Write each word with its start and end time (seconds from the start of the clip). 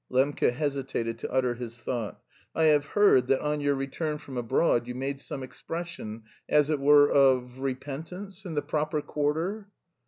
(Lembke 0.09 0.51
hesitated 0.51 1.19
to 1.19 1.31
utter 1.31 1.53
his 1.53 1.79
thought) 1.79 2.19
"I 2.55 2.63
have 2.63 2.85
heard 2.85 3.27
that 3.27 3.39
on 3.41 3.61
your 3.61 3.75
return 3.75 4.17
from 4.17 4.35
abroad 4.35 4.87
you 4.87 4.95
made 4.95 5.19
some 5.21 5.43
expression... 5.43 6.23
as 6.49 6.71
it 6.71 6.79
were 6.79 7.07
of 7.11 7.59
repentance, 7.59 8.43
in 8.43 8.55
the 8.55 8.63
proper 8.63 9.03
quarter?" 9.03 9.69